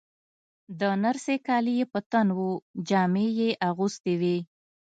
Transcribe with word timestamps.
د 0.79 0.81
نرسې 1.03 1.35
کالي 1.47 1.73
یې 1.79 1.85
په 1.93 1.99
تن 2.11 2.27
وو، 2.37 2.51
جامې 2.89 3.27
یې 3.39 3.49
اغوستې 3.69 4.13
وې. 4.21 4.37